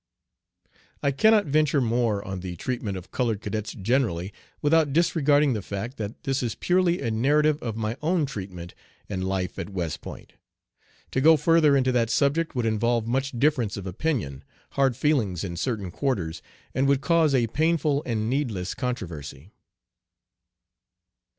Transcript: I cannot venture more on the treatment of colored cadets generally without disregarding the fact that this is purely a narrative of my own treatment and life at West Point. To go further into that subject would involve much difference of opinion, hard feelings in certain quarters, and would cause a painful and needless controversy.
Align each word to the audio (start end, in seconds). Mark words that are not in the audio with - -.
I 1.03 1.11
cannot 1.11 1.45
venture 1.45 1.79
more 1.79 2.25
on 2.25 2.39
the 2.39 2.55
treatment 2.55 2.97
of 2.97 3.11
colored 3.11 3.39
cadets 3.39 3.71
generally 3.73 4.33
without 4.59 4.93
disregarding 4.93 5.53
the 5.53 5.61
fact 5.61 5.97
that 5.97 6.23
this 6.23 6.41
is 6.41 6.55
purely 6.55 6.99
a 7.03 7.11
narrative 7.11 7.61
of 7.61 7.77
my 7.77 7.95
own 8.01 8.25
treatment 8.25 8.73
and 9.07 9.23
life 9.23 9.59
at 9.59 9.69
West 9.69 10.01
Point. 10.01 10.33
To 11.11 11.21
go 11.21 11.37
further 11.37 11.77
into 11.77 11.91
that 11.91 12.09
subject 12.09 12.55
would 12.55 12.65
involve 12.65 13.05
much 13.05 13.33
difference 13.37 13.77
of 13.77 13.85
opinion, 13.85 14.43
hard 14.71 14.97
feelings 14.97 15.43
in 15.43 15.55
certain 15.55 15.91
quarters, 15.91 16.41
and 16.73 16.87
would 16.87 17.01
cause 17.01 17.35
a 17.35 17.45
painful 17.45 18.01
and 18.03 18.27
needless 18.27 18.73
controversy. 18.73 19.51